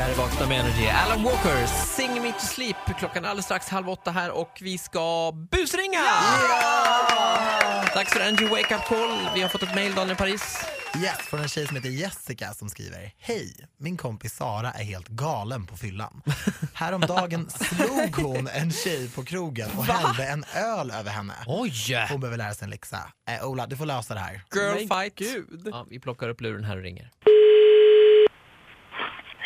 [0.00, 0.86] Det här är Vakna med Energy.
[0.86, 2.76] Alan Walker, Sing Me To Sleep.
[2.98, 6.04] Klockan är alldeles strax halv åtta här och vi ska busringa!
[7.94, 9.28] Dags för Energy Wake Up Call.
[9.34, 10.64] Vi har fått ett mejl, Daniel Paris.
[11.02, 15.08] Yes, från en tjej som heter Jessica som skriver Hej, min kompis Sara är helt
[15.08, 16.22] galen på fyllan.
[16.74, 21.34] Häromdagen slog hon en tjej på krogen och hällde en öl över henne.
[21.46, 22.06] Oj!
[22.10, 23.12] Hon behöver lära sig en läxa.
[23.28, 24.42] Eh, Ola, du får lösa det här.
[24.54, 25.14] Girl Men fight.
[25.14, 25.68] gud.
[25.72, 27.10] Ja, vi plockar upp luren här och ringer.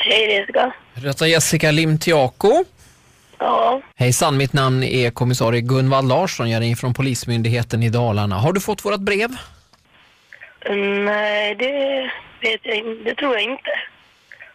[0.07, 0.73] Hej Jessica.
[0.95, 2.65] Röta Jessica Limtiako.
[3.38, 6.51] Ja, Hejsan, mitt namn är kommissarie Gunvald Larsson.
[6.51, 8.38] Jag ringer från Polismyndigheten i Dalarna.
[8.38, 9.29] Har du fått vårt brev?
[11.05, 12.10] nej det
[12.43, 13.10] vet jag inte.
[13.10, 13.70] Det tror jag inte.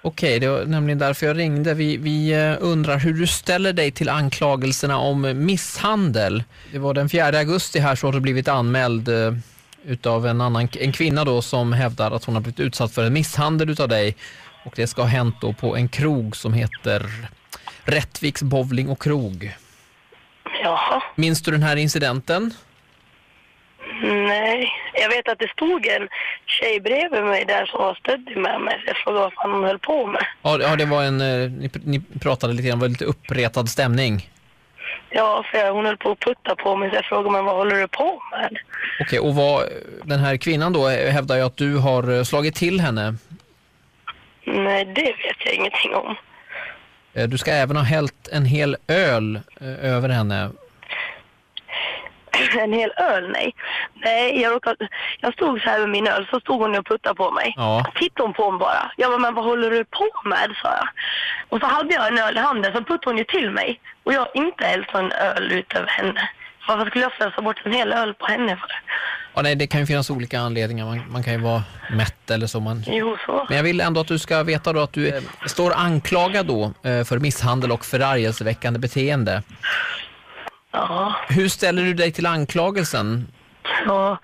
[0.01, 1.73] Okej, det var nämligen därför jag ringde.
[1.73, 6.43] Vi, vi eh, undrar hur du ställer dig till anklagelserna om misshandel.
[6.71, 9.33] Det var den 4 augusti här så har du blivit anmäld eh,
[9.85, 13.13] utav en annan en kvinna då som hävdar att hon har blivit utsatt för en
[13.13, 14.15] misshandel utav dig.
[14.65, 17.05] Och det ska ha hänt då på en krog som heter
[17.83, 19.51] Rättviks bowling och krog.
[20.63, 21.03] Jaha.
[21.15, 22.53] Minns du den här incidenten?
[24.01, 26.07] Nej, jag vet att det stod en
[26.45, 28.83] tjej bredvid mig där som var stöddig med mig.
[28.85, 30.25] Jag frågade vad fan hon höll på med.
[30.41, 34.29] Ja, det var en, eh, ni, ni pratade lite grann, det var lite uppretad stämning.
[35.11, 37.75] Ja, för hon höll på att putta på mig så jag frågade men vad håller
[37.75, 38.57] du på med?
[39.01, 39.63] Okej, och vad,
[40.03, 43.15] den här kvinnan då eh, hävdar ju att du har eh, slagit till henne.
[44.45, 46.15] Nej, det vet jag ingenting om.
[47.13, 49.39] Eh, Du ska även ha hällt en hel öl
[49.81, 50.49] över henne.
[52.63, 53.55] En hel öl, nej.
[53.93, 54.87] Nej, jag, råkade,
[55.21, 57.53] jag stod så här med min öl, så stod hon och puttade på mig.
[57.57, 57.85] Ja.
[57.95, 58.91] Tittade hon på mig bara.
[58.97, 60.55] Jag bara, men vad håller du på med?
[60.61, 60.87] sa jag.
[61.49, 63.79] Och så hade jag en öl i handen, så puttade hon ju till mig.
[64.03, 66.29] Och jag har inte hällt en öl ut över henne.
[66.67, 68.71] Varför skulle jag slösa bort en hel öl på henne för?
[69.33, 70.85] Ja, nej, det kan ju finnas olika anledningar.
[70.85, 72.59] Man, man kan ju vara mätt eller så.
[72.59, 72.83] Man...
[72.87, 73.45] Jo, så.
[73.47, 76.63] Men jag vill ändå att du ska veta då att du eh, står anklagad då
[76.63, 79.43] eh, för misshandel och förargelseväckande beteende.
[80.71, 83.27] Ja, Hur ställer du dig till anklagelsen?
[83.87, 84.17] så.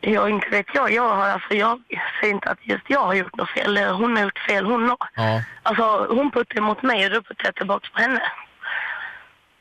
[0.00, 0.92] Jag inte vet jag.
[0.92, 1.80] Jag har alltså, jag
[2.20, 3.64] säger inte att just jag har gjort något fel.
[3.76, 4.96] eller Hon har gjort fel, hon har.
[5.14, 8.20] Ja, Alltså, hon puttade mot mig och då puttade jag tillbaka på henne.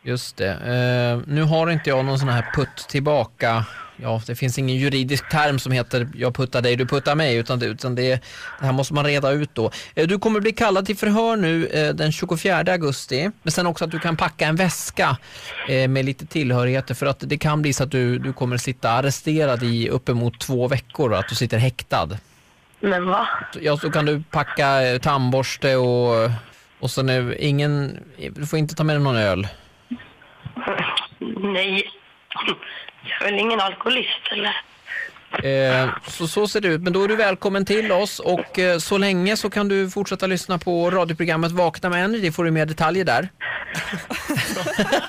[0.03, 0.51] just det.
[0.51, 3.65] Eh, nu har inte jag någon sån här putt tillbaka.
[3.97, 7.59] Ja, det finns ingen juridisk term som heter jag puttar dig, du puttar mig, utan
[7.59, 8.21] det, utan det,
[8.59, 9.71] det här måste man reda ut då.
[9.95, 13.85] Eh, du kommer bli kallad till förhör nu eh, den 24 augusti, men sen också
[13.85, 15.17] att du kan packa en väska
[15.67, 18.91] eh, med lite tillhörigheter för att det kan bli så att du, du kommer sitta
[18.91, 22.09] arresterad i uppemot två veckor att du sitter häktad.
[22.79, 23.27] Men va?
[23.61, 26.31] Ja, så kan du packa tandborste och,
[26.79, 27.99] och sen är ingen,
[28.35, 29.47] du får inte ta med dig någon öl.
[31.37, 31.83] Nej.
[33.09, 34.61] Jag är väl ingen alkoholist eller?
[35.43, 38.77] Eh, så, så ser det ut, men då är du välkommen till oss och eh,
[38.77, 42.65] så länge så kan du fortsätta lyssna på radioprogrammet Vakna med Energy, får du mer
[42.65, 43.29] detaljer där.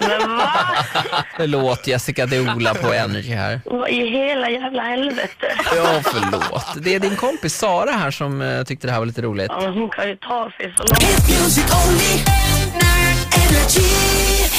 [0.00, 0.50] Men va?
[1.36, 3.60] Förlåt Jessica, det är Ola på Energy här.
[3.64, 5.46] Vad i hela jävla helvete?
[5.76, 6.84] Ja, förlåt.
[6.84, 9.46] Det är din kompis Sara här som eh, tyckte det här var lite roligt.
[9.50, 11.02] Ja, men hon kan ju ta sig så långt.
[11.02, 12.22] Hit music only.
[13.42, 13.88] Energy.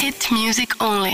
[0.06, 1.14] Hit music only.